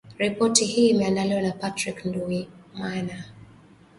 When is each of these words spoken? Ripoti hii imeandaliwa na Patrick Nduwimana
Ripoti 0.19 0.65
hii 0.65 0.89
imeandaliwa 0.89 1.41
na 1.41 1.51
Patrick 1.51 2.05
Nduwimana 2.05 3.23